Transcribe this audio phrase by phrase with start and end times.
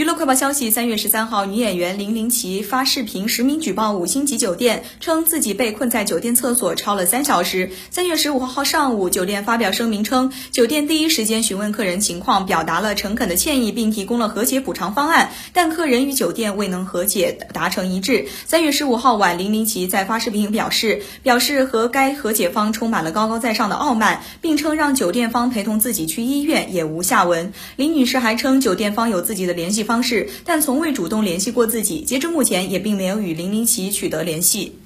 [0.00, 7.70] 娱乐快报消息：三月十三号，女演员林林奇发视频实名举报五星级酒店，称自己被困在酒店厕所超了三小时。
[7.90, 18.26] 三月十五号上午，酒店发表声明称，酒店第一时间询问客人情况，表达了诚恳的歉意，并提供了和解补偿方案，但客人与酒店未能和解达成一致。
[18.46, 27.52] 三月十五号晚，林林奇在发视频表示，表示和该和解方充满了高高在上的傲慢，并称让酒店方陪同自己去医院也无下文。
[27.76, 32.02] 林女士还称，酒店方有自己的联系方式，但从未主动联系过自己。
[32.02, 34.76] 截至目前，也并没有与林林奇取得联系。